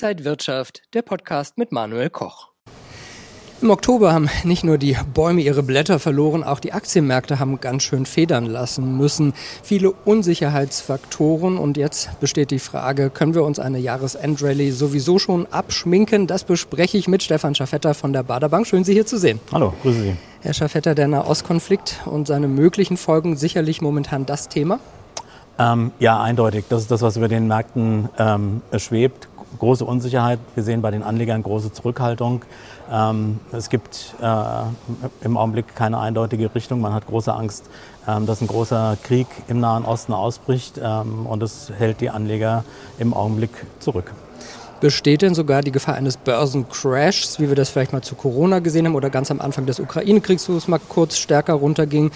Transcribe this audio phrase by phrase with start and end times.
[0.00, 2.50] Inside Wirtschaft, der Podcast mit Manuel Koch.
[3.60, 7.82] Im Oktober haben nicht nur die Bäume ihre Blätter verloren, auch die Aktienmärkte haben ganz
[7.82, 9.34] schön federn lassen müssen.
[9.64, 16.28] Viele Unsicherheitsfaktoren und jetzt besteht die Frage, können wir uns eine Jahresendrallye sowieso schon abschminken?
[16.28, 18.68] Das bespreche ich mit Stefan Schaffetter von der Baderbank.
[18.68, 19.40] Schön, Sie hier zu sehen.
[19.50, 20.16] Hallo, grüße Sie.
[20.42, 24.78] Herr Schaffetter, der Nahostkonflikt und seine möglichen Folgen sicherlich momentan das Thema?
[25.58, 26.66] Ähm, ja, eindeutig.
[26.68, 29.27] Das ist das, was über den Märkten ähm, schwebt.
[29.58, 30.38] Große Unsicherheit.
[30.54, 32.44] Wir sehen bei den Anlegern große Zurückhaltung.
[32.90, 36.80] Ähm, es gibt äh, im Augenblick keine eindeutige Richtung.
[36.80, 37.64] Man hat große Angst,
[38.06, 40.80] ähm, dass ein großer Krieg im Nahen Osten ausbricht.
[40.82, 42.64] Ähm, und das hält die Anleger
[42.98, 44.12] im Augenblick zurück.
[44.80, 48.86] Besteht denn sogar die Gefahr eines Börsencrashs, wie wir das vielleicht mal zu Corona gesehen
[48.86, 52.12] haben oder ganz am Anfang des Ukraine-Kriegs, wo es mal kurz stärker runterging?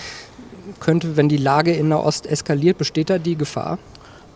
[0.80, 3.78] könnte, wenn die Lage in Nahost eskaliert, besteht da die Gefahr?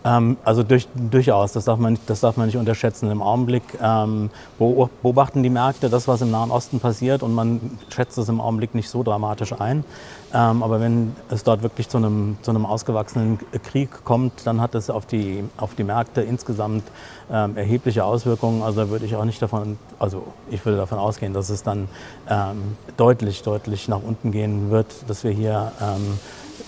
[0.07, 3.11] Ähm, also durch, durchaus, das darf, man nicht, das darf man nicht unterschätzen.
[3.11, 8.17] Im Augenblick ähm, beobachten die Märkte das, was im Nahen Osten passiert und man schätzt
[8.17, 9.85] es im Augenblick nicht so dramatisch ein.
[10.33, 14.77] Ähm, aber wenn es dort wirklich zu einem, zu einem ausgewachsenen Krieg kommt, dann hat
[14.77, 16.85] es auf die, auf die Märkte insgesamt
[17.31, 18.63] ähm, erhebliche Auswirkungen.
[18.63, 21.89] Also würde ich auch nicht davon, also ich würde davon ausgehen, dass es dann
[22.29, 26.19] ähm, deutlich, deutlich nach unten gehen wird, dass wir hier ähm,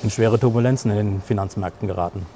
[0.02, 2.26] in schwere Turbulenzen in den Finanzmärkten geraten.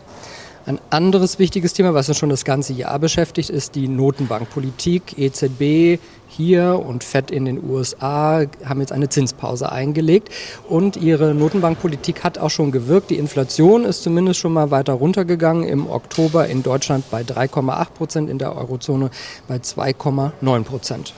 [0.65, 5.19] Ein anderes wichtiges Thema, was uns schon das ganze Jahr beschäftigt, ist die Notenbankpolitik.
[5.19, 10.31] EZB hier und FED in den USA haben jetzt eine Zinspause eingelegt
[10.69, 13.11] und ihre Notenbankpolitik hat auch schon gewirkt.
[13.11, 15.65] Die Inflation ist zumindest schon mal weiter runtergegangen.
[15.65, 19.11] Im Oktober in Deutschland bei 3,8 Prozent, in der Eurozone
[19.49, 21.13] bei 2,9 Prozent.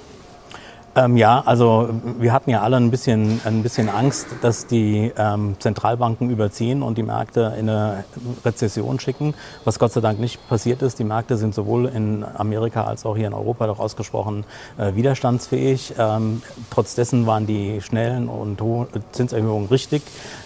[0.96, 1.88] Ähm, ja, also
[2.20, 6.96] wir hatten ja alle ein bisschen, ein bisschen Angst, dass die ähm, Zentralbanken überziehen und
[6.98, 8.04] die Märkte in eine
[8.44, 9.34] Rezession schicken,
[9.64, 11.00] was Gott sei Dank nicht passiert ist.
[11.00, 14.44] Die Märkte sind sowohl in Amerika als auch hier in Europa doch ausgesprochen
[14.78, 15.94] äh, widerstandsfähig.
[15.98, 20.02] Ähm, trotz dessen waren die schnellen und hohen Zinserhöhungen richtig.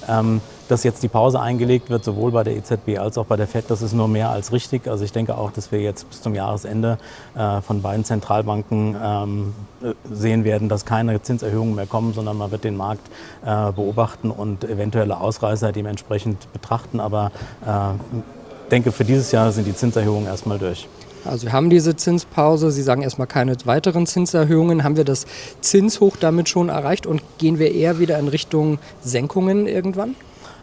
[0.09, 3.46] Ähm, dass jetzt die Pause eingelegt wird, sowohl bei der EZB als auch bei der
[3.46, 4.86] FED, das ist nur mehr als richtig.
[4.86, 6.98] Also ich denke auch, dass wir jetzt bis zum Jahresende
[7.36, 12.50] äh, von beiden Zentralbanken ähm, äh, sehen werden, dass keine Zinserhöhungen mehr kommen, sondern man
[12.50, 13.06] wird den Markt
[13.44, 17.00] äh, beobachten und eventuelle Ausreißer dementsprechend betrachten.
[17.00, 17.30] Aber
[17.60, 20.88] ich denke, für dieses Jahr sind die Zinserhöhungen erstmal durch.
[21.24, 24.84] Also wir haben diese Zinspause, Sie sagen erstmal keine weiteren Zinserhöhungen.
[24.84, 25.26] Haben wir das
[25.60, 30.14] Zinshoch damit schon erreicht und gehen wir eher wieder in Richtung Senkungen irgendwann?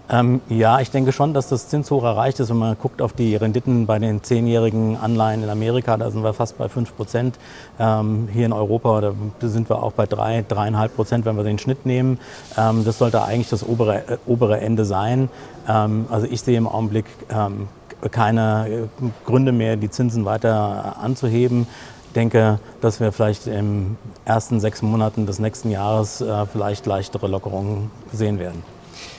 [0.09, 2.49] Ähm, ja, ich denke schon, dass das Zinshoch erreicht ist.
[2.49, 6.33] Wenn man guckt auf die Renditen bei den zehnjährigen Anleihen in Amerika, da sind wir
[6.33, 7.39] fast bei 5 Prozent.
[7.79, 9.13] Ähm, hier in Europa da
[9.47, 12.19] sind wir auch bei 3, drei, 3,5 Prozent, wenn wir den Schnitt nehmen.
[12.57, 15.29] Ähm, das sollte eigentlich das obere, äh, obere Ende sein.
[15.67, 17.67] Ähm, also ich sehe im Augenblick ähm,
[18.11, 18.87] keine äh,
[19.25, 21.66] Gründe mehr, die Zinsen weiter anzuheben.
[22.07, 27.27] Ich denke, dass wir vielleicht im ersten sechs Monaten des nächsten Jahres äh, vielleicht leichtere
[27.27, 28.75] Lockerungen sehen werden.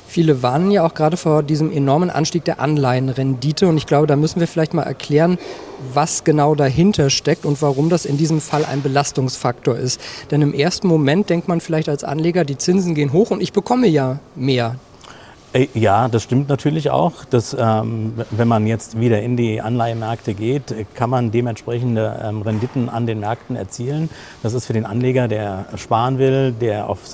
[0.06, 4.16] Viele warnen ja auch gerade vor diesem enormen Anstieg der Anleihenrendite und ich glaube, da
[4.16, 5.38] müssen wir vielleicht mal erklären,
[5.92, 10.00] was genau dahinter steckt und warum das in diesem Fall ein Belastungsfaktor ist.
[10.30, 13.52] Denn im ersten Moment denkt man vielleicht als Anleger, die Zinsen gehen hoch und ich
[13.52, 14.76] bekomme ja mehr.
[15.52, 17.24] Äh, ja, das stimmt natürlich auch.
[17.24, 22.88] Dass, ähm, wenn man jetzt wieder in die Anleihemärkte geht, kann man dementsprechende ähm, Renditen
[22.88, 24.10] an den Märkten erzielen.
[24.42, 27.06] Das ist für den Anleger, der sparen will, der auf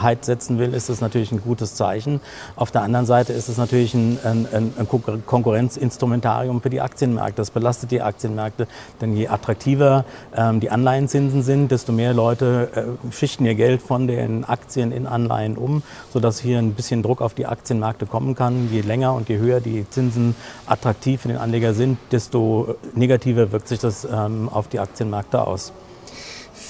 [0.00, 2.20] Sicherheit setzen will, ist das natürlich ein gutes Zeichen.
[2.56, 4.46] Auf der anderen Seite ist es natürlich ein, ein,
[4.78, 4.88] ein
[5.26, 7.36] Konkurrenzinstrumentarium für die Aktienmärkte.
[7.36, 8.66] Das belastet die Aktienmärkte,
[9.00, 14.06] denn je attraktiver ähm, die Anleihenzinsen sind, desto mehr Leute äh, schichten ihr Geld von
[14.06, 18.70] den Aktien in Anleihen um, sodass hier ein bisschen Druck auf die Aktienmärkte kommen kann.
[18.72, 20.34] Je länger und je höher die Zinsen
[20.66, 25.72] attraktiv für den Anleger sind, desto negativer wirkt sich das ähm, auf die Aktienmärkte aus.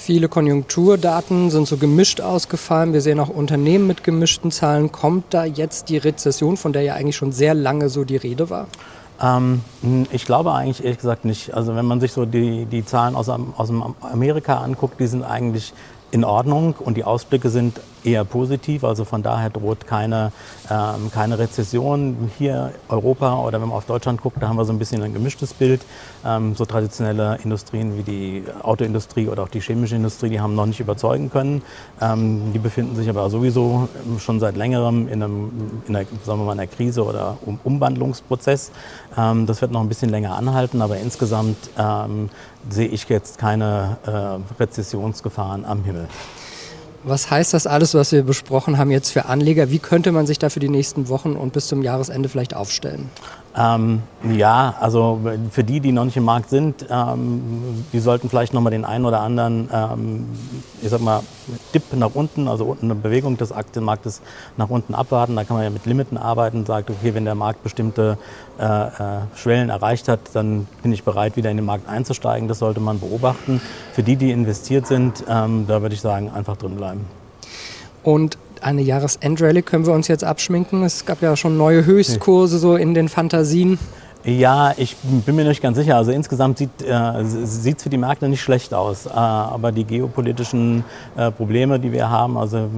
[0.03, 2.91] Viele Konjunkturdaten sind so gemischt ausgefallen.
[2.91, 4.91] Wir sehen auch Unternehmen mit gemischten Zahlen.
[4.91, 8.49] Kommt da jetzt die Rezession, von der ja eigentlich schon sehr lange so die Rede
[8.49, 8.65] war?
[9.21, 9.61] Ähm,
[10.11, 11.53] ich glaube eigentlich ehrlich gesagt nicht.
[11.53, 13.71] Also wenn man sich so die, die Zahlen aus, aus
[14.01, 15.71] Amerika anguckt, die sind eigentlich
[16.09, 18.83] in Ordnung und die Ausblicke sind eher positiv.
[18.83, 20.31] Also von daher droht keine,
[20.69, 24.73] ähm, keine Rezession hier Europa oder wenn man auf Deutschland guckt, da haben wir so
[24.73, 25.81] ein bisschen ein gemischtes Bild.
[26.25, 30.65] Ähm, so traditionelle Industrien wie die Autoindustrie oder auch die chemische Industrie, die haben noch
[30.65, 31.61] nicht überzeugen können.
[31.99, 33.89] Ähm, die befinden sich aber sowieso
[34.19, 38.71] schon seit längerem in, einem, in einer, sagen wir mal, einer Krise oder um Umwandlungsprozess.
[39.17, 42.29] Ähm, das wird noch ein bisschen länger anhalten, aber insgesamt ähm,
[42.69, 46.07] sehe ich jetzt keine äh, Rezessionsgefahren am Himmel.
[47.03, 49.71] Was heißt das alles, was wir besprochen haben, jetzt für Anleger?
[49.71, 53.09] Wie könnte man sich da für die nächsten Wochen und bis zum Jahresende vielleicht aufstellen?
[53.57, 55.19] Ähm, ja, also
[55.51, 59.05] für die, die noch nicht im Markt sind, ähm, die sollten vielleicht nochmal den einen
[59.05, 60.29] oder anderen, ähm,
[60.81, 61.21] ich sag mal,
[61.73, 64.21] Dip nach unten, also eine Bewegung des Aktienmarktes
[64.55, 65.35] nach unten abwarten.
[65.35, 68.17] Da kann man ja mit Limiten arbeiten, sagt, okay, wenn der Markt bestimmte
[68.57, 68.89] äh, äh,
[69.35, 72.47] Schwellen erreicht hat, dann bin ich bereit, wieder in den Markt einzusteigen.
[72.47, 73.59] Das sollte man beobachten.
[73.91, 77.05] Für die, die investiert sind, ähm, da würde ich sagen, einfach drin bleiben.
[78.03, 80.83] Und eine Jahresendrallye können wir uns jetzt abschminken.
[80.83, 83.79] Es gab ja schon neue Höchstkurse so in den Fantasien.
[84.23, 85.97] Ja, ich bin mir nicht ganz sicher.
[85.97, 89.07] Also insgesamt sieht äh, es für die Märkte nicht schlecht aus.
[89.07, 90.83] Äh, aber die geopolitischen
[91.17, 92.69] äh, Probleme, die wir haben, also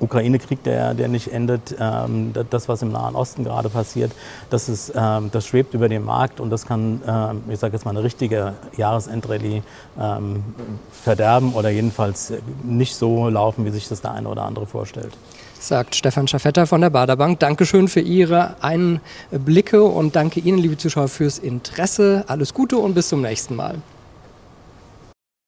[0.00, 4.12] Ukraine-Krieg, der, der nicht endet, ähm, das, was im Nahen Osten gerade passiert,
[4.50, 7.84] das, ist, ähm, das schwebt über den Markt und das kann, äh, ich sage jetzt
[7.84, 9.62] mal, eine richtige Jahresendrallye
[10.00, 10.44] ähm,
[10.90, 12.32] verderben oder jedenfalls
[12.62, 15.12] nicht so laufen, wie sich das der eine oder andere vorstellt
[15.58, 17.40] sagt Stefan Schaffetter von der Baderbank.
[17.40, 22.24] Dankeschön für Ihre Einblicke und danke Ihnen, liebe Zuschauer, fürs Interesse.
[22.28, 23.76] Alles Gute und bis zum nächsten Mal.